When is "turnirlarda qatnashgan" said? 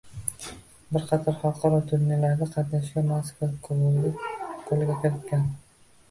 1.91-3.05